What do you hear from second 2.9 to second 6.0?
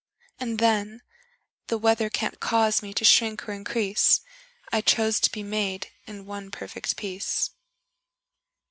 to shrink or increase: I chose to be made